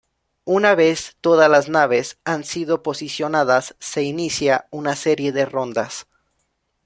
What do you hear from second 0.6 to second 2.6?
vez todas las naves han